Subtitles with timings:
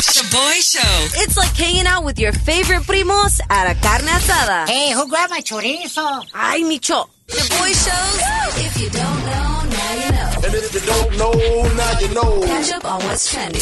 [0.00, 1.20] Shoboy Show.
[1.22, 4.68] It's like hanging out with your favorite primos at a carne asada.
[4.68, 6.24] Hey, who grabbed my chorizo?
[6.34, 7.08] Ay, Micho.
[7.28, 8.64] Shoboy Shows.
[8.64, 10.30] If you don't know, now you know.
[10.44, 11.32] And if you don't know,
[11.76, 12.46] now you know.
[12.46, 13.60] Catch up on what's trending.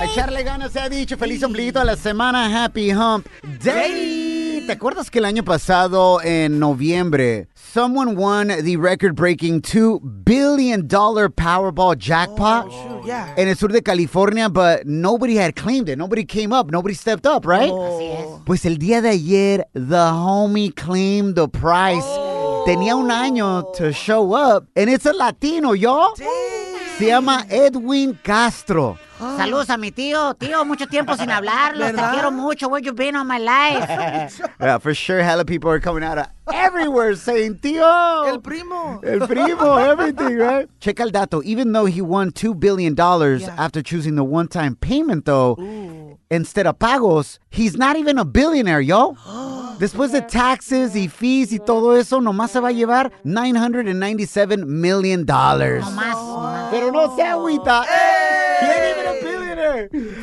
[0.00, 1.16] A echarle ganas se ha dicho.
[1.16, 2.48] Feliz ombliguito a la semana.
[2.48, 3.26] Happy Hump
[3.62, 4.39] Day.
[4.66, 11.96] ¿Te acuerdas que el año pasado, en noviembre, someone won the record-breaking $2 billion Powerball
[11.98, 13.34] jackpot Oh, yeah.
[13.36, 15.98] en el sur de California, but nobody had claimed it.
[15.98, 16.70] Nobody came up.
[16.70, 17.72] Nobody stepped up, right?
[17.72, 18.40] Es.
[18.46, 22.04] Pues el día de ayer, the homie claimed the prize.
[22.64, 24.66] Tenía un año to show up.
[24.76, 26.14] And it's a Latino, y'all.
[26.98, 28.98] Se llama Edwin Castro.
[29.20, 30.34] Saludos a mi tío.
[30.34, 31.86] Tío, mucho tiempo sin hablarlo.
[31.86, 32.68] Te quiero mucho.
[32.68, 34.40] Where you been all my life?
[34.60, 38.26] Yeah, for sure, hella people are coming out of everywhere saying, Tío.
[38.26, 39.00] El primo.
[39.02, 40.68] El primo, everything, right?
[40.80, 41.42] Check el dato.
[41.44, 43.54] Even though he won $2 billion Yeah.
[43.58, 45.56] after choosing the one time payment, though,
[46.30, 49.16] instead of pagos, he's not even a billionaire, yo.
[49.80, 55.24] Después de taxes y fees y todo eso, nomás se va a llevar $997 million.
[55.24, 56.14] No más.
[56.16, 56.68] no.
[56.70, 57.84] Pero no se agüita.
[57.84, 58.09] He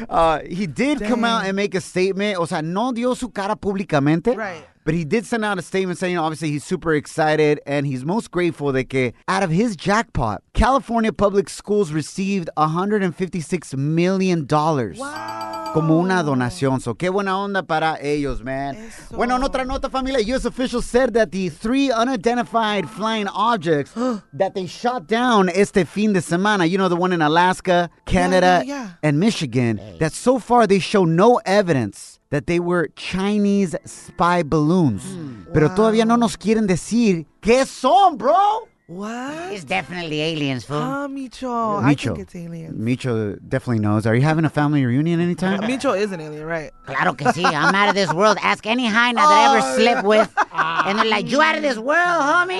[0.10, 2.38] Uh, he did come out and make a statement.
[2.38, 4.36] O sea, no dio su cara públicamente.
[4.36, 4.66] Right.
[4.88, 8.32] But he did send out a statement saying, obviously, he's super excited and he's most
[8.32, 14.48] grateful that que out of his jackpot, California Public Schools received $156 million.
[14.48, 15.72] Wow.
[15.74, 16.82] Como una donación.
[16.82, 18.78] So, qué buena onda para ellos, man.
[19.12, 20.46] Bueno, en otra nota, familia, U.S.
[20.46, 23.92] officials said that the three unidentified flying objects
[24.34, 28.64] that they shot down este fin de semana, you know, the one in Alaska, Canada,
[28.66, 28.92] yeah, yeah.
[29.04, 35.04] and Michigan, that so far they show no evidence that they were Chinese spy balloons.
[35.04, 35.46] Hmm.
[35.54, 38.68] Pero todavía no nos quieren decir qué son, bro.
[38.90, 39.52] What?
[39.52, 40.78] It's definitely aliens, fool.
[40.78, 41.84] Ah, Micho.
[41.84, 42.16] I Micho.
[42.16, 42.74] think it's aliens.
[42.80, 44.08] Micho definitely knows.
[44.08, 45.60] Are you having a family reunion anytime?
[45.70, 46.72] Micho is an alien, right?
[46.86, 47.44] Claro que sí.
[47.44, 48.38] I'm out of this world.
[48.42, 50.34] Ask any hyena that I ever slept with.
[50.88, 52.60] And they're like, you out of this world, homie?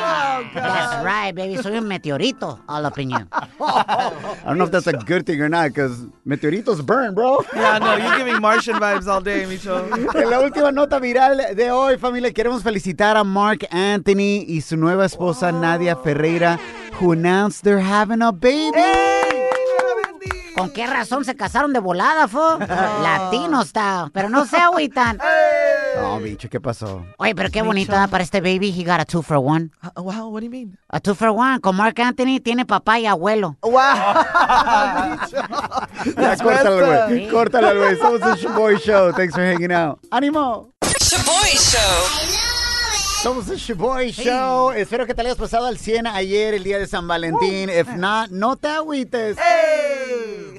[0.54, 1.56] That's right, baby.
[1.62, 2.60] Soy un meteorito.
[2.68, 3.26] All up in you.
[3.32, 5.98] I don't know if that's a good thing or not, because
[6.28, 7.40] meteoritos burn, bro.
[7.56, 9.88] Yeah, no, you're giving Martian vibes all day, Micho.
[10.14, 14.76] En la última nota viral de hoy, familia, queremos felicitar a Marc Anthony y su
[14.76, 16.60] nueva esposa Nadia Ferreira,
[17.00, 18.82] who announced they're having a baby.
[20.56, 22.58] ¿Con qué razón se casaron de volada, fo?
[22.58, 24.10] Latino está.
[24.12, 25.20] Pero no se agüitan.
[25.98, 27.04] No, bicho, ¿qué pasó?
[27.18, 28.08] Oye, pero qué bonito ¿verdad?
[28.12, 28.70] para este baby.
[28.70, 29.72] He got a two for one.
[29.82, 30.78] Uh, wow, what do you mean?
[30.90, 31.60] A two for one.
[31.60, 33.58] Con Mark Anthony tiene papá y abuelo.
[33.64, 33.72] Wow.
[36.16, 37.28] Ya, córtalo, güey.
[37.30, 37.98] Córtalo, güey.
[37.98, 39.12] Somos el Shaboy Show.
[39.14, 39.98] Thanks for hanging out.
[40.12, 40.70] ¡Ánimo!
[40.84, 42.37] Shaboy Show.
[43.22, 44.72] Somos el Shoboy Show.
[44.72, 47.70] Espero que te hayas pasado al 100 ayer, el día de San Valentín.
[47.70, 49.38] If not, no te agüites.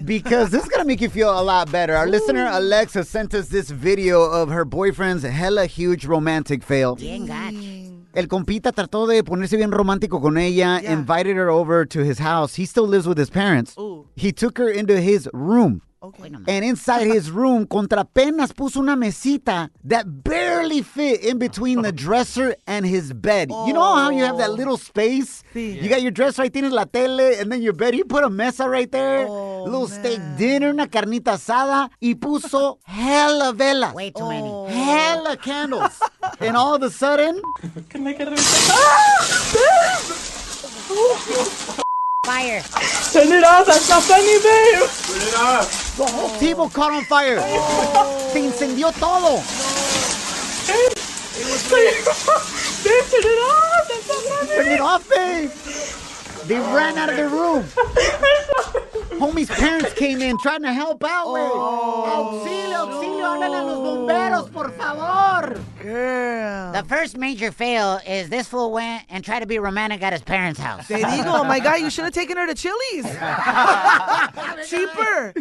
[0.05, 1.95] Because this is going to make you feel a lot better.
[1.95, 6.97] Our listener Alexa sent us this video of her boyfriend's hella huge romantic fail.
[6.97, 7.95] Bien gacho.
[8.15, 10.93] El compita trató de ponerse bien romántico con ella, Yeah.
[10.93, 12.57] invited her over to his house.
[12.57, 13.77] He still lives with his parents.
[13.79, 14.07] Ooh.
[14.17, 15.83] He took her into his room.
[16.01, 16.31] Okay.
[16.47, 22.55] And inside his room, Contrapenas puso una mesita that barely fit in between the dresser
[22.69, 23.51] and his bed.
[23.51, 24.77] You know how you have that little oh.
[24.77, 25.43] space?
[25.53, 25.83] Sí.
[25.83, 28.31] You got your dresser right tienes la tele, and then your bed, you put a
[28.31, 33.93] mesa right there, Oh, little steak dinner, una carnita asada, y puso hella velas.
[33.93, 34.49] Way too many.
[34.49, 34.67] Oh.
[34.67, 36.01] Hella candles.
[36.41, 37.43] and all of a sudden,
[37.89, 38.29] Can I get
[42.25, 42.63] Fire.
[43.13, 45.88] Turn it off, that's not funny, babe.
[45.99, 47.39] The whole table caught on fire.
[47.41, 48.31] Oh.
[48.33, 49.43] Se incendió todo.
[52.85, 54.55] Turn it off, that's not funny.
[54.55, 55.51] Turn it off, babe.
[56.47, 57.65] They ran out of the room.
[59.11, 61.51] Homie's parents came in trying to help out, güey.
[61.53, 62.43] Oh.
[62.45, 65.61] Auxilio, auxilio, háblale a los bomberos, por favor.
[65.83, 66.73] Girl.
[66.73, 70.23] The first major fail is this fool went and tried to be romantic at his
[70.23, 70.87] parents' house.
[70.87, 73.05] Te digo, oh my guy, you should have taken her to Chili's.
[74.69, 75.33] Cheaper.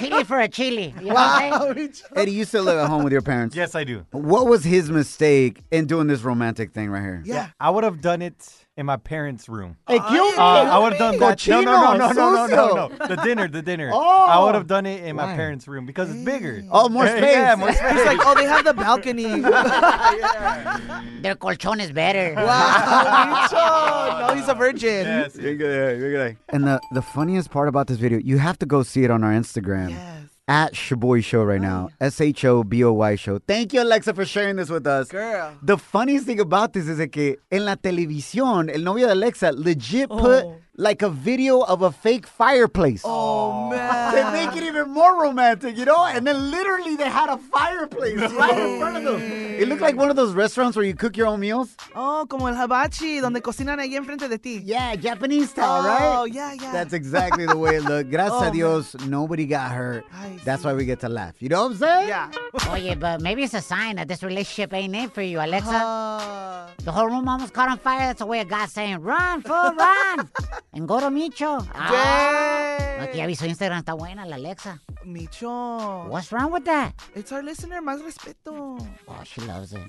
[0.00, 0.94] chili for a chili.
[1.00, 1.78] You know what
[2.16, 3.54] Eddie, you still live at home with your parents.
[3.54, 4.04] Yes, I do.
[4.10, 7.22] What was his mistake in doing this romantic thing right here?
[7.24, 7.50] Yeah.
[7.60, 9.76] I would have done it in my parents' room.
[9.86, 11.46] Hey, ¿qué Uh, I would have done that.
[11.46, 13.06] No, no, no, no, no, no, no, Cochino, no.
[13.06, 13.90] The dinner, the dinner.
[14.02, 14.26] Oh.
[14.26, 15.36] I would have done it in my Why?
[15.36, 16.62] parents' room because it's bigger.
[16.70, 17.22] Oh, more space.
[17.22, 17.92] Yeah, more space.
[17.92, 19.24] It's like, oh, they have the balcony.
[21.22, 22.34] Their colchon is better.
[22.34, 24.28] wow, Micho.
[24.28, 25.04] No, he's a virgin.
[25.06, 25.36] Yes.
[25.36, 26.36] You're good, you're good.
[26.48, 29.22] And the, the funniest part about this video, you have to go see it on
[29.22, 29.90] our Instagram.
[29.90, 30.21] Yes.
[30.52, 31.88] At Shoboy Show right now.
[31.90, 33.38] Oh, S H O B O Y Show.
[33.38, 35.08] Thank you, Alexa, for sharing this with us.
[35.08, 35.54] Girl.
[35.62, 37.16] The funniest thing about this is that
[37.50, 40.56] en la televisión, el novio de Alexa legit put Oh.
[40.78, 43.02] Like a video of a fake fireplace.
[43.04, 44.14] Oh, man.
[44.14, 46.06] They make it even more romantic, you know?
[46.06, 49.20] And then literally they had a fireplace right in front of them.
[49.20, 51.76] It looked like one of those restaurants where you cook your own meals.
[51.94, 54.62] Oh, como el hibachi, donde cocinan ahí enfrente de ti.
[54.64, 56.16] Yeah, Japanese style, Oh, right?
[56.20, 56.72] Oh yeah, yeah.
[56.72, 58.10] That's exactly the way it looked.
[58.10, 60.06] Gracias Oh, a Dios, nobody got hurt.
[60.12, 60.66] Ay, That's sí.
[60.66, 61.34] why we get to laugh.
[61.40, 62.08] You know what I'm saying?
[62.08, 62.30] Yeah.
[62.70, 65.68] Oye, but maybe it's a sign that this relationship ain't it for you, Alexa.
[65.70, 66.68] Ah.
[66.82, 67.98] The whole room almost caught on fire.
[68.00, 70.30] That's a way of God saying, run, fool, run.
[70.74, 71.66] and go to Micho.
[71.74, 73.06] Ah.
[73.26, 73.78] Vi su Instagram.
[73.80, 74.80] Está buena la Alexa.
[75.04, 76.06] Micho.
[76.08, 76.92] What's wrong with that?
[77.14, 78.78] It's our listener, más respeto.
[79.08, 79.80] Oh, she loves it.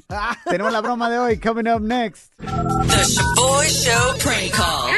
[0.47, 2.31] Tenemos la broma de hoy coming up next.
[2.37, 4.89] The Shaboy Show prank call.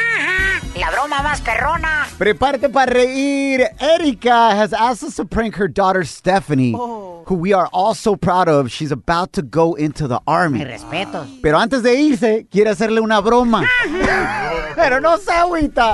[0.80, 2.06] La broma más perrona.
[2.18, 3.68] Prepárate para reír.
[3.80, 7.24] Erika has asked us to prank her daughter Stephanie, Oh.
[7.28, 8.70] who we are all so proud of.
[8.72, 10.66] She's about to go into the Mi army.
[10.66, 11.28] respetos.
[11.42, 13.66] Pero antes de irse, quiere hacerle una broma.
[14.76, 15.94] Pero no se agüita.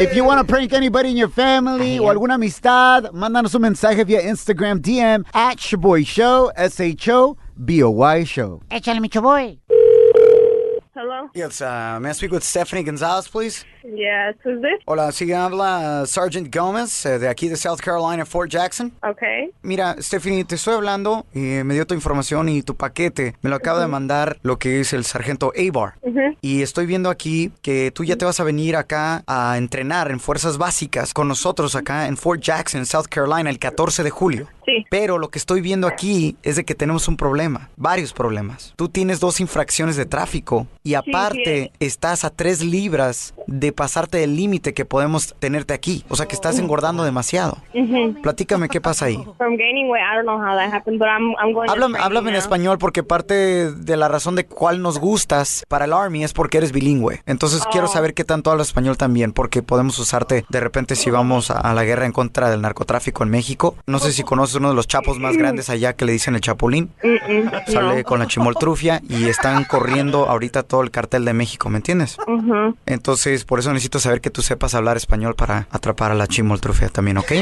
[0.00, 4.04] If you want to prank anybody in your family o alguna amistad, mándanos un mensaje
[4.06, 8.62] via Instagram DM at Shoboy Show, S-H-O-B-O-Y Show.
[8.70, 9.60] Échale, Micho Boy.
[10.92, 11.30] Hello?
[11.34, 13.64] Yes, uh, may I speak with Stephanie Gonzalez, please?
[13.84, 14.82] Yes, who's this?
[14.86, 18.92] Hola, sí, habla uh, Sergeant Gomez eh, de aquí de South Carolina, Fort Jackson.
[19.00, 19.52] Okay.
[19.62, 23.36] Mira, Stephanie, te estoy hablando y me dio tu información y tu paquete.
[23.40, 25.94] Me lo acaba de mandar lo que es el sargento Abar.
[26.40, 30.18] Y estoy viendo aquí que tú ya te vas a venir acá a entrenar en
[30.18, 34.48] fuerzas básicas con nosotros acá en Fort Jackson, South Carolina, el 14 de julio.
[34.70, 34.84] Sí.
[34.90, 38.72] Pero lo que estoy viendo aquí es de que tenemos un problema, varios problemas.
[38.76, 44.36] Tú tienes dos infracciones de tráfico y aparte estás a tres libras de pasarte del
[44.36, 46.04] límite que podemos tenerte aquí.
[46.08, 47.58] O sea que estás engordando demasiado.
[48.22, 49.22] Platícame qué pasa ahí.
[51.68, 55.92] Háblame, háblame en español porque parte de la razón de cuál nos gustas para el
[55.92, 57.22] Army es porque eres bilingüe.
[57.26, 57.92] Entonces quiero Oh.
[57.92, 61.74] saber qué tanto hablas español también porque podemos usarte de repente si vamos a, a
[61.74, 63.74] la guerra en contra del narcotráfico en México.
[63.86, 66.40] No sé si conoces uno de los chapos más grandes allá que le dicen el
[66.40, 66.90] Chapulín.
[67.66, 68.04] Sale no.
[68.04, 72.16] con la chimoltrufia y están corriendo ahorita todo el cartel de México, ¿me entiendes?
[72.86, 76.88] Entonces por eso necesito saber que tú sepas hablar español para atrapar a la chimoltrufia
[76.88, 77.32] también, ¿ok?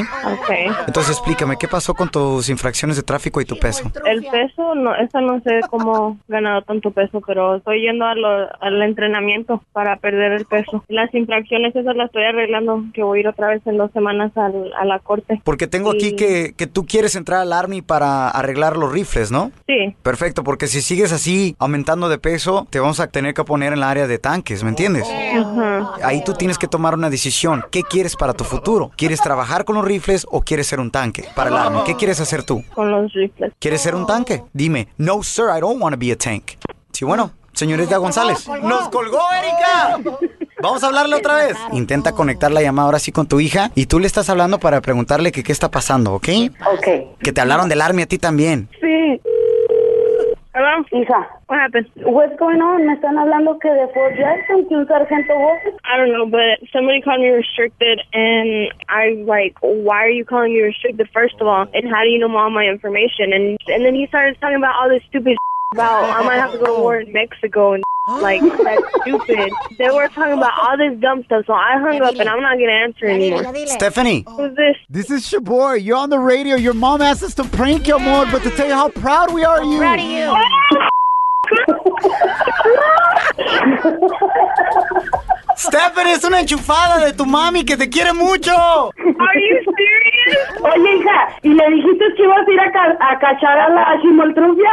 [0.43, 0.65] Okay.
[0.87, 3.91] Entonces explícame, ¿qué pasó con tus infracciones de tráfico y tu peso?
[4.05, 8.15] El peso, no, esa no sé cómo he ganado tanto peso, pero estoy yendo a
[8.15, 10.83] lo- al entrenamiento para perder el peso.
[10.87, 14.31] Las infracciones, esas las estoy arreglando, que voy a ir otra vez en dos semanas
[14.35, 15.41] al- a la corte.
[15.43, 16.15] Porque tengo aquí Sí.
[16.15, 19.51] que, que tú quieres entrar al Army para arreglar los rifles, ¿no?
[19.67, 19.95] Sí.
[20.03, 23.79] Perfecto, porque si sigues así aumentando de peso, te vamos a tener que poner en
[23.79, 25.07] la área de tanques, ¿me entiendes?
[25.09, 25.88] Ajá.
[26.03, 27.63] Ahí tú tienes que tomar una decisión.
[27.71, 28.91] ¿Qué quieres para tu futuro?
[28.97, 31.79] ¿Quieres trabajar con los rifles o quieres ser un tanque para el Army?
[31.85, 32.63] ¿Qué quieres hacer tú?
[32.73, 33.53] Con los rifles.
[33.59, 34.43] ¿Quieres ser un tanque?
[34.53, 36.51] Dime, no sir, I don't want to be a tank.
[36.91, 38.47] Sí, bueno, señorita González.
[38.63, 39.99] ¡Nos colgó, Erika!
[40.61, 41.55] Vamos a hablarle otra vez.
[41.71, 44.81] Intenta conectar la llamada ahora sí con tu hija y tú le estás hablando para
[44.81, 46.27] preguntarle que qué está pasando, ¿ok?
[46.73, 47.17] Ok.
[47.21, 48.67] Que te hablaron del Army a ti también.
[48.81, 49.21] Sí.
[50.53, 50.83] Hello?
[50.91, 51.85] Hija, What happened?
[52.09, 52.87] what's going on?
[52.87, 55.77] Me están hablando que de Fort Jackson, que un sargento Gómez.
[55.85, 60.53] I don't know, but somebody called me restricted, and I like, why are you calling
[60.53, 61.07] me restricted?
[61.13, 63.31] First of all, and how do you know all my information?
[63.31, 65.37] And and then he started talking about all this stupid
[65.73, 69.51] about I might have to go to war in Mexico and like that's stupid.
[69.77, 72.57] They were talking about all this dumb stuff, so I hung up, and I'm not
[72.57, 73.43] gonna answer anymore.
[73.67, 74.47] Stephanie, oh.
[74.47, 74.75] Who's this?
[74.89, 75.83] this is Shoboy.
[75.83, 76.55] You're on the radio.
[76.55, 79.43] Your mom asked us to prank you more, but to tell you how proud we
[79.43, 79.77] are of you.
[79.77, 80.35] Proud of you.
[85.59, 88.51] Stephanie, es una enchufada de tu mami que te quiere mucho.
[88.53, 90.49] Are you serious?
[90.61, 94.01] Oye, hija, ¿y le dijiste que ibas a ir a, ca- a cachar a la
[94.01, 94.71] chimoltrufia?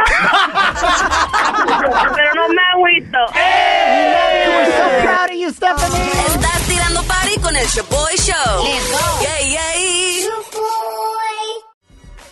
[2.15, 3.17] Pero no me agüito.
[3.35, 6.09] We're so proud of you, Stephanie.
[6.27, 8.63] Estás tirando party con el Shaboy Show.
[8.63, 9.23] Let's go.
[9.23, 10.23] Yay, yay.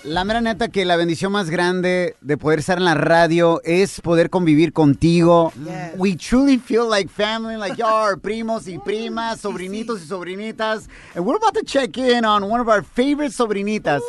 [0.08, 4.02] La mera neta que la bendición más grande de poder estar en la radio es
[4.02, 5.52] poder convivir contigo.
[5.58, 5.94] Yes.
[5.98, 10.88] We truly feel like family, like y'all are primos y primas, sobrinitos y sobrinitas.
[11.16, 14.02] And we're about to check in on one of our favorite sobrinitas.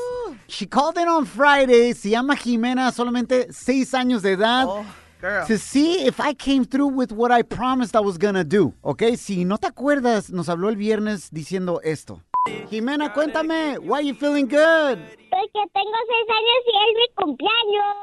[0.49, 4.67] She called in on Friday, se llama Jimena, solamente seis años de edad.
[4.69, 4.85] Oh,
[5.23, 5.47] girl.
[5.47, 8.75] To see if I came through with what I promised I was gonna do.
[8.83, 12.23] Ok, si no te acuerdas, nos habló el viernes diciendo esto.
[12.71, 14.99] Jimena, cuéntame, why you feeling good?
[15.31, 17.97] Porque tengo seis años y es mi cumpleaños.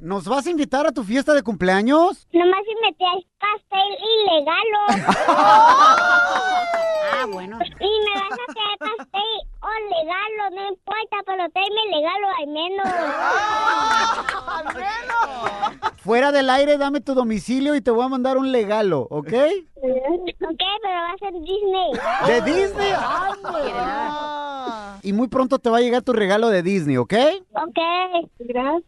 [0.00, 2.28] ¿Nos vas a invitar a tu fiesta de cumpleaños?
[2.32, 4.68] Nomás si me traes pastel ilegal.
[7.12, 7.58] Ah, bueno.
[7.80, 9.24] y me vas a traer pastel
[9.64, 12.86] o regalo, no importa, pero tráeme el regalo al menos.
[15.96, 19.32] Fuera del aire, dame tu domicilio y te voy a mandar un regalo, ¿ok?
[19.32, 21.92] ok, pero va a ser Disney.
[22.26, 22.92] ¿De Disney?
[25.02, 27.14] Y muy pronto te va a llegar tu regalo de Disney, ¿ok?
[27.54, 27.78] Ok,
[28.38, 28.84] gracias.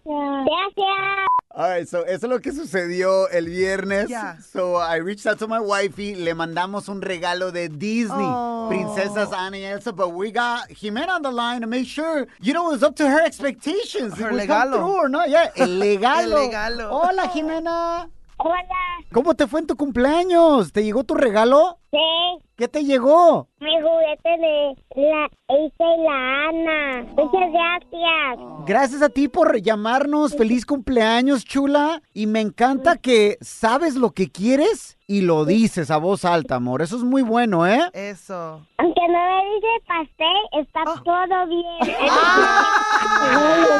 [0.47, 1.26] Gracias.
[1.57, 4.11] Alright, so eso es lo que sucedió el viernes.
[4.11, 4.37] Yeah.
[4.53, 8.67] So I reached out to my wifey, le mandamos un regalo de Disney, Oh.
[8.69, 12.53] Princesas Ana y Elsa, but we got Jimena on the line to make sure, you
[12.53, 14.19] know, it was up to her expectations.
[14.19, 14.73] Her come regalo.
[14.77, 15.31] through or not.
[15.31, 16.43] Yeah, el legalo.
[16.43, 16.91] El regalo.
[16.91, 18.11] Hola, Jimena.
[18.39, 18.63] Hola.
[19.13, 20.73] ¿Cómo te fue en tu cumpleaños?
[20.73, 21.79] ¿Te llegó tu regalo?
[21.91, 23.49] Sí, ¿Qué te llegó?
[23.61, 27.03] mi juguete de la Isa y la Ana.
[27.15, 28.67] Muchas gracias.
[28.67, 30.37] Gracias a ti por llamarnos.
[30.37, 32.03] Feliz cumpleaños, chula.
[32.13, 36.83] Y me encanta que sabes lo que quieres y lo dices a voz alta, amor.
[36.83, 37.81] Eso es muy bueno, ¿eh?
[37.93, 38.61] Eso.
[38.79, 41.97] Aunque no me dice pastel, está todo bien.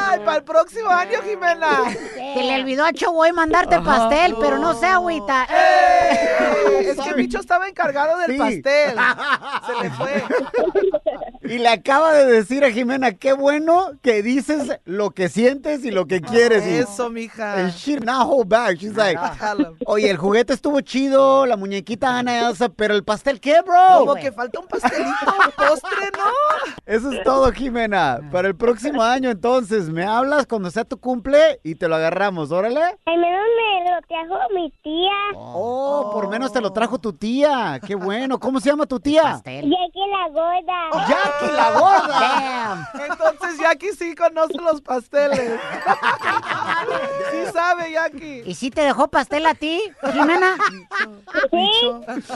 [0.09, 1.83] ¡Ay, para el próximo año, Jimena!
[2.37, 5.47] Se le olvidó a Choboy mandarte pastel, pero no se agüita.
[5.51, 6.87] ¡Ey!
[6.89, 8.39] Es que Micho estaba encargado del Sí.
[8.39, 8.99] pastel.
[9.67, 10.25] Se le fue.
[11.43, 15.93] Y le acaba de decir a Jimena, qué bueno que dices lo que sientes y
[15.93, 16.67] lo que quieres.
[16.67, 17.55] Y- Eso, mija.
[17.55, 18.79] And she not hold back.
[18.79, 19.17] She's like,
[19.87, 23.77] oye, el juguete estuvo chido, la muñequita Ana y Elsa, pero el pastel, ¿qué, bro?
[23.99, 26.73] Como que falta un pastelito, un postre, ¿no?
[26.85, 28.19] Eso es todo, Jimena.
[28.33, 32.26] Para el próximo año, entonces, me hablas cuando sea tu cumple y te lo agarramos,
[32.35, 32.81] órale.
[33.05, 35.13] Al menos me lo trajo mi tía.
[35.35, 37.81] Oh, por menos te lo trajo tu tía.
[37.87, 38.39] Qué bueno.
[38.39, 39.41] ¿Cómo se llama tu tía?
[39.45, 41.07] Jackie la gorda.
[41.09, 42.21] Jackie la gorda.
[42.21, 42.87] Damn.
[43.11, 45.61] Entonces Jackie sí conoce los pasteles.
[47.31, 48.43] Sí sabe, Jackie.
[48.47, 49.81] ¿Y si te dejó pastel a ti,
[50.13, 50.57] Jimena?
[51.51, 51.71] Sí.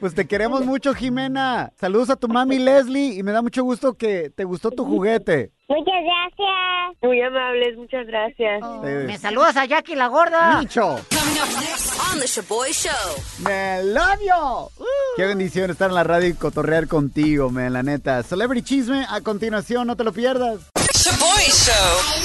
[0.00, 1.72] Pues te queremos mucho, Jimena.
[1.76, 5.52] Saludos a tu mami Leslie y me da mucho gusto que te gustó tu juguete.
[5.68, 6.96] Muchas gracias.
[7.02, 8.62] Muy amables, muchas gracias.
[8.82, 10.60] Me saludas a Jackie la gorda.
[10.60, 12.90] Micho, Coming up next on The Shaboy Show.
[13.44, 14.84] me love you.
[15.16, 18.22] Qué bendición estar en la radio y cotorrear contigo, man, la neta.
[18.22, 20.70] Celebrity Chisme, a continuación, no te lo pierdas.
[20.94, 22.22] Shaboy Show.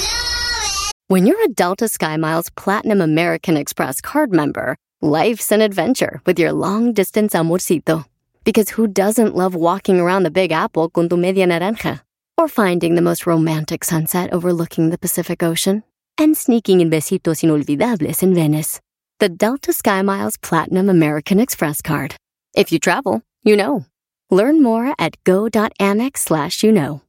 [1.08, 6.52] When you're a Delta SkyMiles Platinum American Express card member, life's an adventure with your
[6.52, 8.04] long distance amorcito.
[8.44, 12.02] Because who doesn't love walking around the Big Apple con tu media naranja?
[12.42, 15.84] Or finding the most romantic sunset overlooking the Pacific Ocean?
[16.18, 18.80] And sneaking in besitos inolvidables in Venice.
[19.20, 22.16] The Delta SkyMiles Platinum American Express card.
[22.56, 23.86] If you travel, you know.
[24.28, 27.02] Learn more at go.amex slash you know.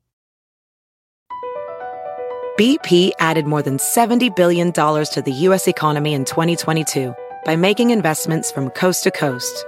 [2.59, 5.67] BP added more than $70 billion to the U.S.
[5.67, 7.11] economy in 2022
[7.43, 9.65] by making investments from coast to coast.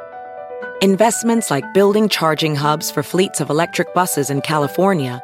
[0.83, 5.23] Investments like building charging hubs for fleets of electric buses in California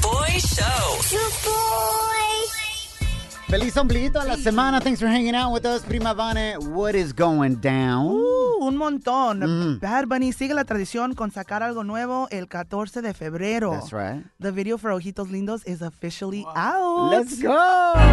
[3.51, 4.79] Feliz ombliguito a la semana.
[4.79, 6.55] Thanks for hanging out with us, Prima Vane.
[6.73, 8.07] What is going down?
[8.07, 9.39] Uh, un montón.
[9.43, 9.79] Mm.
[9.81, 13.71] Bad Bunny sigue la tradición con sacar algo nuevo el 14 de febrero.
[13.71, 14.23] That's right.
[14.39, 17.11] The video for Ojitos Lindos is officially out.
[17.11, 17.51] Let's go.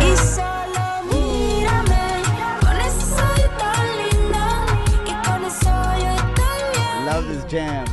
[0.00, 2.22] Y solo mírame,
[2.60, 4.66] con eso soy tan linda,
[5.04, 7.06] que con eso yo estoy bien.
[7.06, 7.86] Love this jam.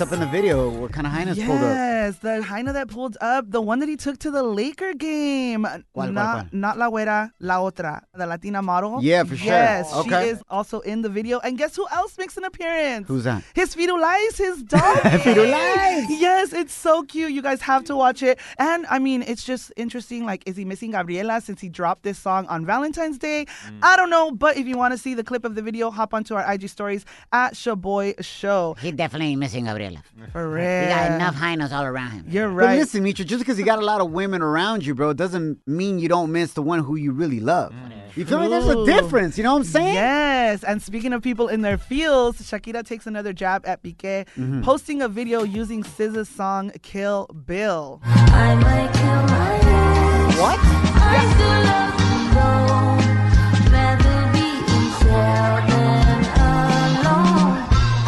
[0.00, 0.12] Me too.
[0.12, 0.70] And what's up in the video?
[0.70, 1.74] What kind of highness pulled up?
[1.74, 5.66] Yes, the Jaina that pulled up, the one that he took to the Laker game.
[5.94, 6.52] cuál, not, cuál?
[6.52, 9.00] not La Güera, La Otra, the Latina model.
[9.02, 9.46] Yeah, for sure.
[9.46, 11.40] Yes, she is also in the video.
[11.40, 13.08] And guess who else makes an appearance?
[13.08, 13.42] Who's that?
[13.54, 14.98] His Firulais, his dog.
[14.98, 16.06] Firulais.
[16.08, 17.32] Yes, it's so cute.
[17.32, 18.38] You guys have to watch it.
[18.58, 20.24] And I mean, it's just interesting.
[20.24, 23.46] Like, is he missing Gabriela since he dropped this song on Valentine's Day?
[23.66, 23.80] Mm.
[23.82, 24.30] I don't know.
[24.30, 26.68] But if you want to see the clip of the video, hop onto our IG
[26.68, 28.76] stories at Shoboy Show.
[28.80, 29.87] He definitely ain't missing Gabriela.
[30.32, 30.88] For He real.
[30.88, 32.24] got enough hyenas all around him.
[32.28, 32.74] You're right.
[32.74, 35.58] But listen, Mitra, just because you got a lot of women around you, bro, doesn't
[35.66, 37.72] mean you don't miss the one who you really love.
[38.16, 38.48] You feel me?
[38.48, 39.38] There's a difference.
[39.38, 39.94] You know what I'm saying?
[39.94, 44.62] Yes, and speaking of people in their fields, Shakira takes another jab at Piqué, Mm-hmm.
[44.62, 50.38] posting a video using SZA's song "Kill Bill." I might kill my.
[50.40, 50.58] What?
[50.60, 51.28] I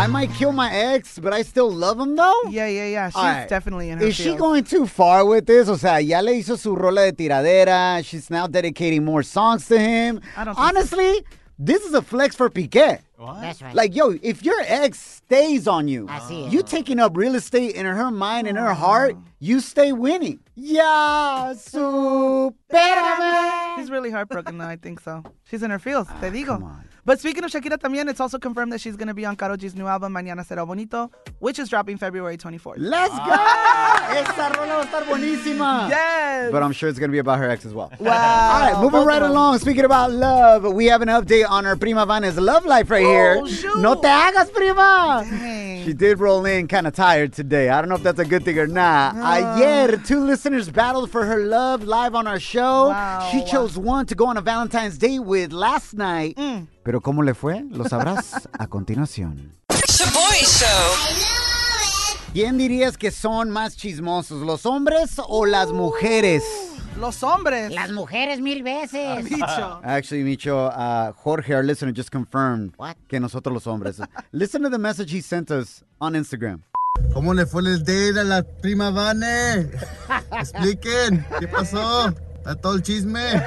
[0.00, 2.42] I might might kill my ex, but I still love him though.
[2.48, 3.08] Yeah, yeah, yeah.
[3.10, 3.48] She's All right.
[3.48, 5.68] definitely in her Is she going too far with this?
[5.68, 8.02] O sea, ya le hizo su rola de tiradera.
[8.02, 10.20] She's now dedicating more songs to him.
[10.36, 10.62] I don't think so.
[10.62, 11.24] Honestly,
[11.58, 13.00] this is a flex for Piqué.
[13.18, 13.42] What?
[13.42, 13.74] That's right.
[13.74, 16.52] Like, yo, if your ex stays on you, Así es.
[16.52, 20.40] you taking up real estate in her mind and her heart, you stay winning.
[20.56, 22.54] Ya, supérame.
[23.76, 25.22] She's really heartbroken though, I think so.
[25.44, 26.58] She's in her feels, Ah, te digo.
[27.10, 29.56] But speaking of Shakira también, it's also confirmed that she's going to be on Karol
[29.56, 32.74] G's new album, Mañana Será Bonito, which is dropping February 24th.
[32.76, 33.32] Let's go!
[34.14, 35.88] Esa rola va a estar buenísima.
[35.88, 36.52] Yes!
[36.52, 37.90] But I'm sure it's going to be about her ex as well.
[37.98, 38.12] Wow.
[38.12, 39.58] All right, moving right along.
[39.58, 43.40] Speaking about love, we have an update on our prima Vanna's love life right here.
[43.42, 43.80] Oh, shoot.
[43.80, 45.26] No te hagas, prima.
[45.28, 45.84] Dang.
[45.84, 47.70] She did roll in kind of tired today.
[47.70, 49.16] I don't know if that's a good thing or not.
[49.16, 52.90] Ayer, two listeners battled for her love live on our show.
[52.90, 56.36] Wow, she chose one to go on a Valentine's date with last night.
[56.36, 56.68] Mm.
[56.82, 57.64] Pero ¿cómo le fue?
[57.70, 59.52] Lo sabrás a continuación.
[62.32, 66.42] ¿Quién dirías que son más chismosos, los hombres o las mujeres?
[66.98, 67.72] Los hombres.
[67.72, 69.24] Las mujeres mil veces.
[69.24, 69.80] Bicho.
[69.82, 72.96] Actually, Micho, uh, Jorge, our listener, just confirmed What?
[73.08, 74.00] que nosotros los hombres.
[74.32, 76.62] Listen to the message he sent us on Instagram.
[77.12, 79.70] ¿Cómo le fue el date a la prima Vane?
[80.32, 82.14] Expliquen, ¿qué pasó?
[82.46, 83.20] A todo el chisme.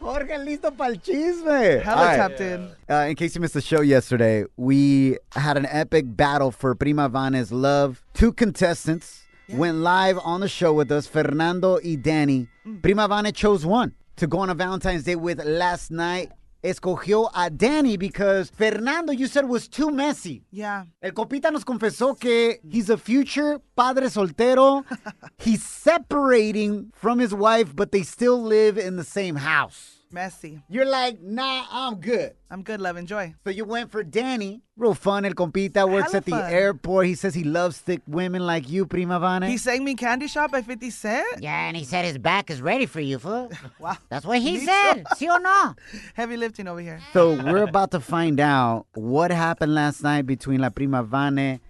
[0.00, 1.80] Jorge, listo para el chisme.
[1.82, 2.16] Hella All right.
[2.16, 2.70] tapped in.
[2.88, 7.08] Uh, in case you missed the show yesterday, we had an epic battle for Prima
[7.08, 8.02] Vane's love.
[8.14, 12.48] Two contestants went live on the show with us, Fernando and Danny.
[12.66, 12.82] Mm.
[12.82, 16.30] Prima Vane chose one to go on a Valentine's Day with last night.
[16.64, 20.44] Escogió a Danny because Fernando, you said, was too messy.
[20.50, 20.84] Yeah.
[21.02, 24.82] El copita nos confesó que he's a future padre soltero.
[25.38, 30.03] he's separating from his wife, but they still live in the same house.
[30.14, 30.62] Messy.
[30.70, 32.32] You're like, nah, I'm good.
[32.50, 32.96] I'm good, love.
[32.96, 33.34] Enjoy.
[33.44, 34.62] So you went for Danny.
[34.76, 35.24] Real fun.
[35.24, 36.52] El compita works Hella at the fun.
[36.52, 37.06] airport.
[37.06, 39.42] He says he loves thick women like you, Prima Vane.
[39.50, 41.42] He sang me Candy Shop by 50 Cent.
[41.42, 43.50] Yeah, and he said his back is ready for you, fool.
[43.80, 43.96] Wow.
[44.08, 45.04] That's what he said.
[45.16, 45.74] ¿Sí o no?
[46.14, 47.00] Heavy lifting over here.
[47.12, 51.60] so we're about to find out what happened last night between La Prima Vane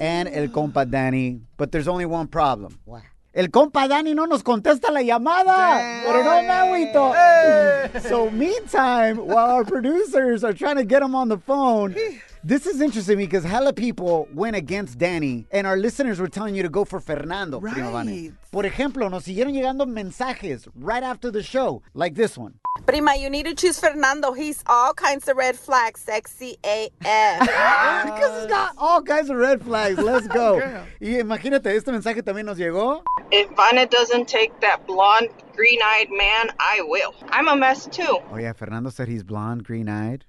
[0.00, 1.40] and El Compa Danny.
[1.56, 2.78] But there's only one problem.
[2.84, 3.02] What?
[3.38, 6.02] El compa Danny no nos contesta la llamada.
[6.04, 6.42] Pero no.
[8.00, 11.94] So meantime, while our producers are trying to get him on the phone,
[12.44, 16.62] this is interesting because hella people went against Danny and our listeners were telling you
[16.62, 17.60] to go for Fernando.
[17.60, 18.06] Prima Vane.
[18.06, 18.32] Right.
[18.50, 22.54] Por ejemplo, nos siguieron llegando mensajes right after the show, like this one.
[22.86, 24.32] Prima, you need to choose Fernando.
[24.32, 27.40] He's all kinds of red flags, sexy AF.
[28.04, 29.98] Because he's got all kinds of red flags.
[29.98, 30.58] Let's go.
[31.00, 33.02] y imagínate, este mensaje también nos llegó.
[33.30, 37.12] If Vanna doesn't take that blonde, green eyed man, I will.
[37.30, 38.20] I'm a mess too.
[38.30, 40.24] Oh yeah, Fernando said he's blonde, green-eyed.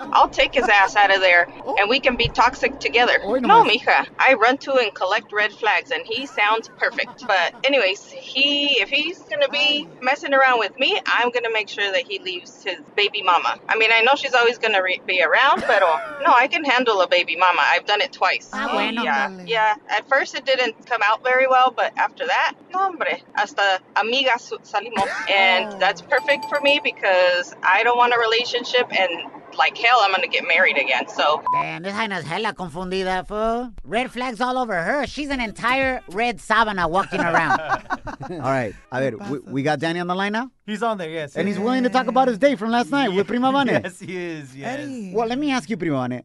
[0.00, 1.46] I'll take his ass out of there
[1.78, 3.18] and we can be toxic together.
[3.22, 4.08] No, mija.
[4.18, 7.26] I run to and collect red flags and he sounds perfect.
[7.26, 11.92] But anyways, he if he's gonna be messing around with me, I'm gonna make sure
[11.92, 13.58] that he leaves his baby mama.
[13.68, 15.80] I mean, I know she's always gonna re- be around, but
[16.24, 17.60] no, I can handle a baby mama.
[17.62, 18.50] I've done it twice.
[18.52, 19.02] Ah, bueno.
[19.02, 19.74] yeah, yeah.
[19.88, 24.52] At first it didn't come out very well, but after that, no hombre, hasta amigas
[24.62, 25.26] salimos, ah.
[25.30, 30.12] and that's perfect for me because I don't want a relationship and like hell, I'm
[30.12, 31.08] gonna get married again.
[31.08, 33.72] So Damn, this Jaina's hella confundida, fool.
[33.84, 35.06] Red flags all over her.
[35.06, 37.60] She's an entire red sabana walking around.
[38.30, 38.74] All right.
[38.90, 40.50] A ver, we, we got Danny on the line now?
[40.66, 41.36] He's on there, yes.
[41.36, 43.82] And he's willing to talk about his day from last night with Prima Vane.
[43.82, 44.56] Yes, he is.
[44.56, 45.12] Yes.
[45.12, 46.22] Well, let me ask you, Prima Vane.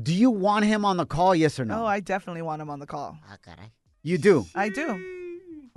[0.00, 1.82] Do you want him on the call, yes or no?
[1.82, 3.16] Oh, I definitely want him on the call.
[3.30, 3.36] Ah,
[4.02, 4.46] you do?
[4.54, 5.00] I do.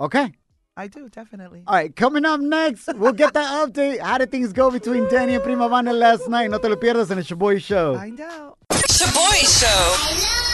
[0.00, 0.32] Okay.
[0.78, 1.64] I do, definitely.
[1.66, 3.98] All right, coming up next, we'll get that update.
[3.98, 6.52] How did things go between Danny and Prima Vane last night?
[6.52, 7.96] No te lo pierdas en el Shoboy Show.
[7.96, 8.56] Find out.
[8.70, 10.47] Shoboy Show.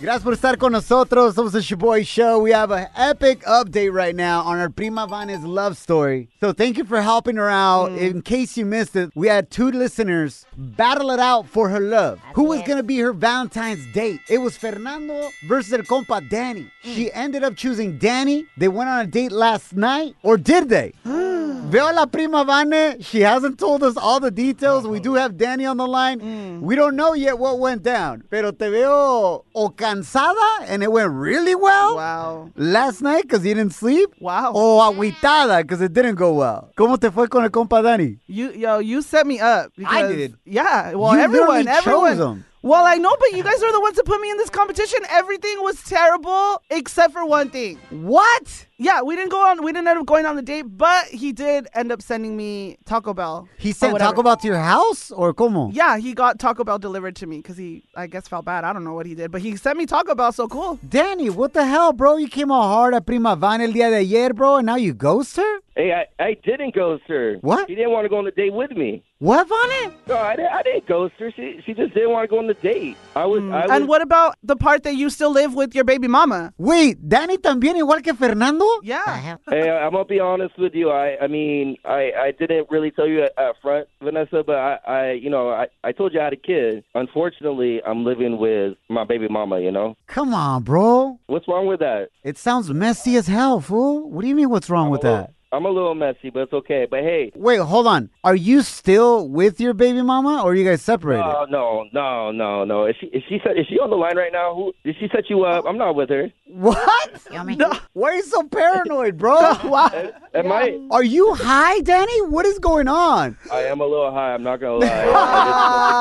[0.00, 1.34] Gracias por estar con nosotros.
[1.34, 2.38] Somos el Shoboy Show.
[2.38, 6.28] We have an epic update right now on our Prima Vane's love story.
[6.38, 7.90] So thank you for helping her out.
[7.90, 7.98] Mm.
[7.98, 12.20] In case you missed it, we had two listeners battle it out for her love.
[12.34, 14.20] Who was going to be her Valentine's date?
[14.28, 16.70] It was Fernando versus el compa Danny.
[16.84, 17.10] She mm.
[17.14, 18.46] ended up choosing Danny.
[18.56, 20.14] They went on a date last night.
[20.22, 20.92] Or did they?
[21.68, 22.96] Veo la prima Vane.
[23.02, 24.86] She hasn't told us all the details.
[24.86, 25.22] We do uh-huh.
[25.22, 26.18] have Danny on the line.
[26.18, 26.60] Mm.
[26.60, 28.24] We don't know yet what went down.
[28.30, 31.96] Pero te veo o cansada and it went really well.
[31.96, 32.50] Wow.
[32.56, 34.08] Last night because you didn't sleep.
[34.18, 34.52] Wow.
[34.54, 36.70] O agüitada because it didn't go well.
[36.74, 38.18] ¿Cómo te fue con el compa Danny?
[38.26, 39.70] You yo, you set me up.
[39.84, 40.36] I did.
[40.46, 40.94] Yeah.
[40.94, 42.44] Well, You everyone, everyone.
[42.68, 44.98] Well, I know, but you guys are the ones that put me in this competition.
[45.08, 47.78] Everything was terrible except for one thing.
[47.88, 48.66] What?
[48.76, 49.64] Yeah, we didn't go on.
[49.64, 52.76] We didn't end up going on the date, but he did end up sending me
[52.84, 53.48] Taco Bell.
[53.56, 54.10] He sent whatever.
[54.10, 55.70] Taco Bell to your house or como?
[55.70, 58.64] Yeah, he got Taco Bell delivered to me because he, I guess, felt bad.
[58.64, 60.30] I don't know what he did, but he sent me Taco Bell.
[60.32, 60.78] So cool.
[60.86, 62.18] Danny, what the hell, bro?
[62.18, 64.92] You came all hard at Prima Vana el día de ayer, bro, and now you
[64.92, 65.57] ghost her?
[65.78, 67.36] Hey, I, I didn't ghost her.
[67.40, 67.68] What?
[67.68, 69.04] She didn't want to go on the date with me.
[69.20, 69.92] What, Vane?
[70.08, 71.30] No, I didn't, I didn't ghost her.
[71.30, 72.96] She, she just didn't want to go on the date.
[73.14, 73.42] I was.
[73.42, 73.52] Hmm.
[73.52, 76.52] I was And what about the part that you still live with your baby mama?
[76.58, 78.64] Wait, Danny también igual que Fernando?
[78.82, 79.36] Yeah.
[79.48, 80.90] Hey, I'm gonna be honest with you.
[80.90, 84.78] I, I mean, I, I didn't really tell you at, at front, Vanessa, but I,
[84.84, 86.82] I, you know, I, I told you I had a kid.
[86.96, 89.60] Unfortunately, I'm living with my baby mama.
[89.60, 91.20] You know, Come on, bro.
[91.28, 92.08] what's wrong with that?
[92.24, 94.10] It sounds messy as hell, fool.
[94.10, 95.34] What do you mean what's wrong with that?
[95.50, 96.86] I'm a little messy, but it's okay.
[96.90, 98.10] But hey, Wait, hold on.
[98.22, 101.22] Are you still with your baby mama or are you guys separated?
[101.22, 102.84] no, no, no, no, no.
[102.86, 104.54] Is she, is she, is she on the line right now?
[104.54, 105.64] Who did she set you up?
[105.66, 106.30] I'm not with her.
[106.46, 107.12] What?
[107.58, 107.72] No.
[107.94, 109.36] Why are you so paranoid, bro?
[110.34, 110.78] Am I?
[110.90, 112.20] Are you high, Danny?
[112.22, 113.36] What is going on?
[113.50, 114.34] I am a little high.
[114.34, 114.86] I'm not gonna lie.
[114.86, 115.04] I
[115.46, 115.48] just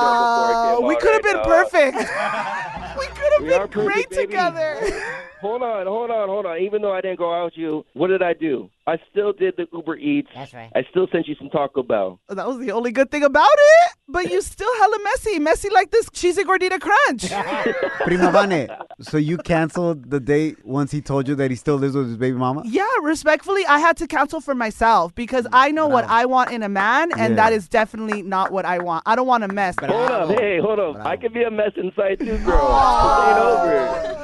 [0.04, 1.44] smoked a joint before I came we could have right been now.
[1.44, 3.00] perfect.
[3.00, 4.22] we could have been great perfect, baby.
[4.28, 5.02] together.
[5.42, 6.58] Hold on, hold on, hold on.
[6.60, 8.70] Even though I didn't go out with you, what did I do?
[8.88, 10.30] I still did the Uber Eats.
[10.34, 10.72] That's right.
[10.74, 12.22] I still sent you some Taco Bell.
[12.30, 13.92] That was the only good thing about it.
[14.08, 15.40] But you still hella messy.
[15.40, 17.30] Messy like this cheesy gordita crunch.
[18.06, 18.70] Prima Vane,
[19.02, 22.16] so you canceled the date once he told you that he still lives with his
[22.18, 22.62] baby mama?
[22.66, 26.64] yeah, respectfully, I had to cancel for myself because I know what I want in
[26.64, 27.36] a man, and Yeah.
[27.36, 29.04] that is definitely not what I want.
[29.06, 29.76] I don't want a mess.
[29.82, 31.06] Hold up, hey, hold up.
[31.06, 32.68] I can be a mess inside too, girl.
[33.18, 34.14] This ain't over.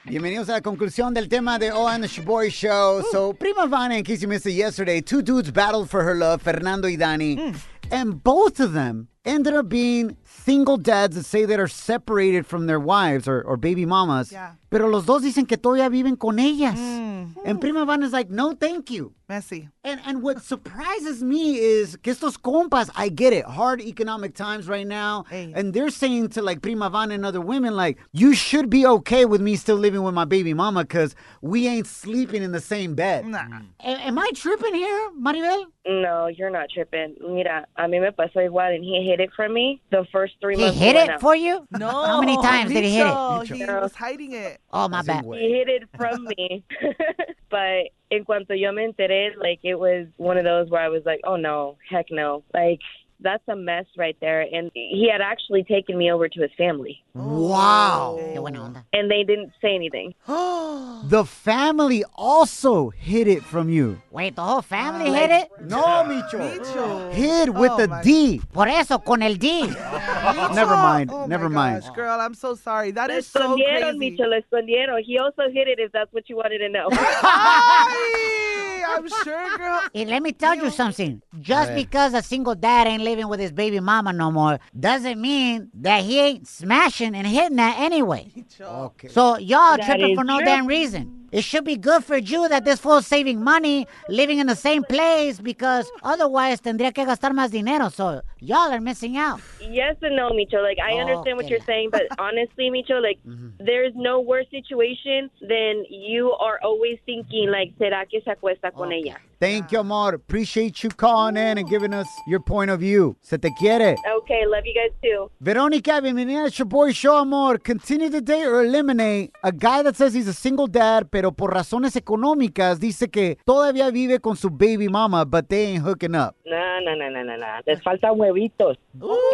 [0.08, 3.02] Bienvenidos a la conclusión del tema de O and the Shoboy Show.
[3.10, 6.42] So, Prima Vana, in case you missed it yesterday, two dudes battled for her love,
[6.42, 7.56] Fernando y Dani.
[7.90, 10.16] And both of them ended up being
[10.46, 14.30] single dads that say that are separated from their wives or, or baby mamas.
[14.30, 14.52] Yeah.
[14.70, 16.78] Pero los dos dicen que todavía viven con ellas.
[16.78, 17.34] Mm.
[17.44, 19.12] And Prima Van is like, no, thank you.
[19.28, 19.68] Messy.
[19.82, 24.68] And and what surprises me is que estos compas, I get it, hard economic times
[24.68, 25.52] right now, Hey.
[25.54, 29.24] and they're saying to like Prima Vana and other women, like, you should be okay
[29.24, 32.94] with me still living with my baby mama because we ain't sleeping in the same
[32.94, 33.26] bed.
[33.26, 33.46] Nah.
[33.80, 35.64] A- am I tripping here, Maribel?
[35.88, 37.16] No, you're not tripping.
[37.20, 40.56] Mira, a mí me pasó igual, and he hid it from me the first three
[40.56, 40.78] He months.
[40.78, 41.20] hit we went it out.
[41.20, 41.66] for you?
[41.72, 41.88] No.
[41.88, 43.10] How many times did he hit it?
[43.10, 44.60] Micho, He was hiding it.
[44.72, 45.24] Oh, my bad.
[45.24, 46.64] He hid it from me.
[47.50, 51.02] but en cuanto yo me enteré, like it was one of those where I was
[51.04, 52.44] like, oh no, heck no.
[52.54, 52.80] Like
[53.20, 54.42] that's a mess right there.
[54.42, 58.18] And he had actually taken me over to his family, Wow.
[58.20, 58.84] Qué buena onda.
[58.92, 60.14] and they didn't say anything.
[61.08, 64.00] The family also hid it from you.
[64.10, 65.48] Wait, the whole family ah, hit it?
[65.68, 66.38] No, Micho.
[66.40, 67.12] Micho.
[67.12, 68.40] Hid with Oh, the my- D.
[68.52, 69.66] Por eso, con el D.
[70.54, 71.10] Never mind.
[71.12, 71.82] Oh, Never mind.
[71.82, 72.90] Gosh, girl, I'm so sorry.
[72.92, 74.16] That Le is so escondieron, crazy.
[74.16, 75.02] Micho, le escondieron.
[75.04, 76.88] He also hid it if that's what you wanted to know.
[76.92, 78.45] Ay,
[78.88, 79.80] I'm sure, girl.
[79.94, 81.22] And let me tell you something.
[81.40, 81.74] Just ver.
[81.76, 86.04] because a single dad ain't living with his baby mama no more doesn't mean that
[86.04, 88.30] he ain't smashing and hitting that anyway.
[88.60, 89.08] Okay.
[89.08, 90.46] So y'all That tripping for no true.
[90.46, 91.25] damn reason.
[91.36, 94.82] It should be good for you that this fool's saving money, living in the same
[94.82, 97.90] place, because otherwise tendría que gastar más dinero.
[97.90, 99.42] So y'all are missing out.
[99.60, 100.62] Yes and no, Micho.
[100.62, 103.48] Like I understand what you're saying, but honestly, Micho, like mm-hmm.
[103.60, 108.90] there's no worse situation than you are always thinking like, ¿será que se acuesta con
[108.90, 109.18] ella?
[109.38, 110.14] Thank you, amor.
[110.14, 113.16] Appreciate you calling in and giving us your point of view.
[113.20, 113.94] Se te quiere.
[114.22, 115.30] Okay, love you guys too.
[115.40, 117.58] Veronica, bienvenida al Shoboy Show, amor.
[117.58, 121.52] Continue to date or eliminate a guy that says he's a single dad, pero por
[121.52, 126.34] razones económicas dice que todavía vive con su baby mama, but they ain't hooking up.
[126.46, 127.46] No, no, no, no, no, no.
[127.66, 128.78] Les faltan huevitos.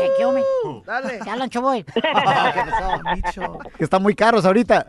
[0.00, 0.42] Eh, ¿Qué hombre?
[0.84, 1.20] Dale.
[1.22, 1.84] ¿Qué hablan, shoboy?
[3.78, 4.84] Que están muy caros ahorita.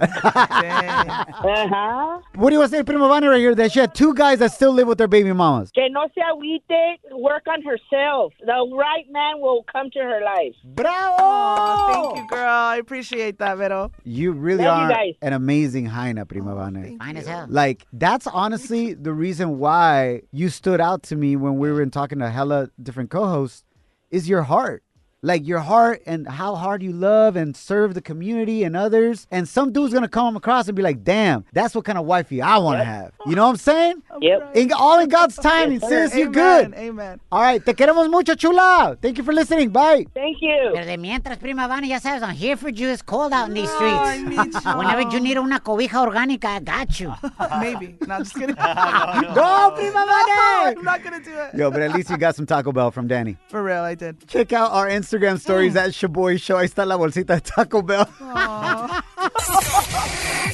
[1.43, 2.21] Ajá.
[2.36, 3.54] what do you want to say, Prima Vana, right here?
[3.56, 5.72] That she had two guys that still live with their their baby mamas.
[5.72, 8.34] Que no se agüite, work on herself.
[8.39, 10.56] The right man will come to her life.
[10.63, 11.16] Bravo!
[11.20, 12.50] Oh, thank you, girl.
[12.50, 13.92] I appreciate that, Vero.
[14.04, 15.13] You really Love you are guys.
[15.22, 16.98] an amazing hyena, Prima oh, Vane.
[16.98, 17.48] Fine as hell.
[17.50, 21.92] Like, that's honestly the reason why you stood out to me when we were in
[21.92, 23.63] talking to hella different co hosts
[24.12, 24.84] is your heart.
[25.26, 29.26] Like your heart and how hard you love and serve the community and others.
[29.32, 32.42] And some dude's gonna come across and be like, damn, that's what kind of wifey
[32.42, 33.14] I wanna have.
[33.26, 34.04] You know what I'm saying?
[34.20, 34.52] Yep.
[34.58, 36.08] In, all in God's timing, Yes, sir.
[36.10, 36.18] sis.
[36.18, 36.74] You Amen, good.
[36.78, 37.20] Amen.
[37.32, 38.98] All right, te queremos mucho, chula.
[39.02, 39.70] Thank you for listening.
[39.70, 40.06] Bye.
[40.14, 40.72] Thank you.
[40.74, 42.90] Pero de mientras, prima Vani, ya sabes, I'm here for you.
[42.90, 44.30] It's cold out in these I streets.
[44.30, 44.78] need you.
[44.78, 47.14] Whenever you need una cobija orgánica, I got you.
[47.62, 47.96] Maybe.
[48.06, 48.56] No, just kidding.
[48.56, 50.06] Go, Prima
[50.66, 50.78] Vane.
[50.78, 51.56] I'm not gonna do it.
[51.56, 53.38] Yo, but at least you got some Taco Bell from Danny.
[53.48, 54.28] For real, I did.
[54.28, 55.80] Check out our Instagram stories oh.
[55.80, 56.58] at Shoboy Show.
[56.58, 58.08] Ahí está la bolsita de Taco Bell.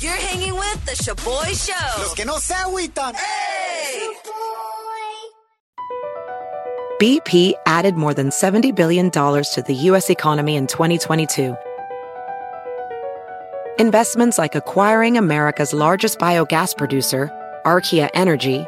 [0.01, 2.01] You're hanging with the Shoboy Show.
[2.01, 3.15] Los que no se agüitan.
[6.99, 10.09] BP added more than $70 billion to the U.S.
[10.09, 11.55] economy in 2022.
[13.79, 17.31] Investments like acquiring America's largest biogas producer,
[17.65, 18.65] Archaea Energy,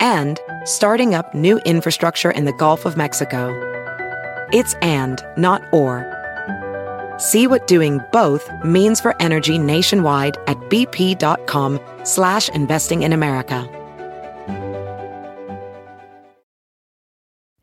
[0.00, 3.69] and starting up new infrastructure in the Gulf of Mexico.
[4.52, 6.06] It's and, not or.
[7.18, 13.68] See what doing both means for energy nationwide at bp.com slash investing in America.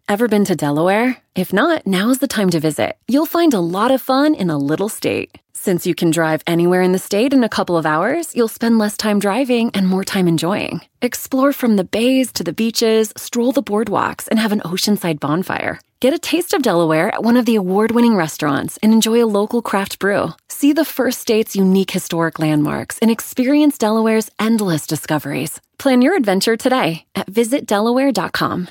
[0.10, 1.17] Ever been to Delaware?
[1.36, 2.95] If not, now's the time to visit.
[3.10, 5.38] You'll find a lot of fun in a little state.
[5.54, 8.78] Since you can drive anywhere in the state in a couple of hours, you'll spend
[8.78, 10.80] less time driving and more time enjoying.
[11.02, 15.82] Explore from the bays to the beaches, stroll the boardwalks, and have an oceanside bonfire.
[15.99, 19.25] Get a taste of Delaware at one of the award winning restaurants and enjoy a
[19.25, 20.29] local craft brew.
[20.47, 25.60] See the first state's unique historic landmarks and experience Delaware's endless discoveries.
[25.79, 28.69] Plan your adventure today at visitdelaware.com.